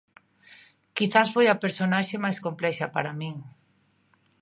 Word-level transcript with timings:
Quizais 0.97 1.29
foi 1.35 1.45
a 1.49 1.61
personaxe 1.63 2.15
máis 2.23 2.37
complexa 2.45 2.85
para 2.95 3.17
min. 3.21 3.35